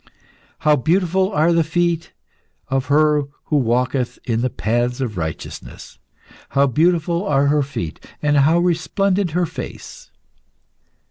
"How 0.61 0.75
beautiful 0.77 1.31
are 1.31 1.53
the 1.53 1.63
feet 1.63 2.11
of 2.69 2.87
her 2.87 3.25
who 3.45 3.57
walketh 3.57 4.17
in 4.23 4.41
the 4.41 4.49
paths 4.49 4.99
of 4.99 5.15
righteousness! 5.15 5.99
How 6.57 6.65
beautiful 6.65 7.23
are 7.27 7.45
her 7.45 7.61
feet, 7.61 8.03
and 8.19 8.37
how 8.37 8.57
resplendent 8.57 9.29
her 9.37 9.45
face!" 9.45 10.09